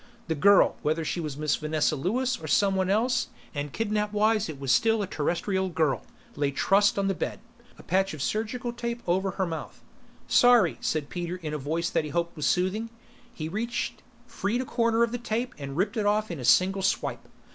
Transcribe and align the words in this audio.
The 0.27 0.33
girl 0.33 0.77
whether 0.81 1.05
she 1.05 1.19
was 1.19 1.37
Miss 1.37 1.55
Vanessa 1.57 1.95
Lewis 1.95 2.35
or 2.39 2.47
someone 2.47 2.89
else, 2.89 3.27
and 3.53 3.71
kidnap 3.71 4.11
wise 4.11 4.49
it 4.49 4.59
was 4.59 4.71
still 4.71 5.03
a 5.03 5.05
Terrestrial 5.05 5.69
girl 5.69 6.07
lay 6.35 6.49
trussed 6.51 6.97
on 6.97 7.07
the 7.07 7.13
bed, 7.13 7.39
a 7.77 7.83
patch 7.83 8.15
of 8.15 8.21
surgical 8.23 8.73
tape 8.73 9.03
over 9.05 9.29
her 9.29 9.45
mouth. 9.45 9.83
"Sorry," 10.27 10.79
said 10.81 11.09
Peter 11.09 11.35
in 11.35 11.53
a 11.53 11.59
voice 11.59 11.91
that 11.91 12.03
he 12.03 12.09
hoped 12.09 12.35
was 12.35 12.47
soothing. 12.47 12.89
He 13.31 13.47
reached, 13.47 14.01
freed 14.25 14.61
a 14.61 14.65
corner 14.65 15.03
of 15.03 15.11
the 15.11 15.19
tape 15.19 15.53
and 15.59 15.77
ripped 15.77 15.95
it 15.97 16.07
off 16.07 16.31
in 16.31 16.39
a 16.39 16.45
single 16.45 16.81
swipe. 16.81 17.27